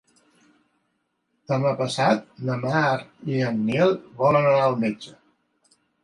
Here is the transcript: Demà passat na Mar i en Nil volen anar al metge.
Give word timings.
Demà 1.51 1.73
passat 1.81 2.23
na 2.49 2.55
Mar 2.61 2.95
i 3.33 3.37
en 3.49 3.59
Nil 3.67 3.93
volen 4.23 4.49
anar 4.53 4.63
al 4.71 4.79
metge. 4.85 5.13